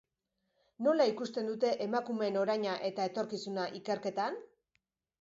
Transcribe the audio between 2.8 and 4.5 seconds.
eta etorkizuna ikerketan?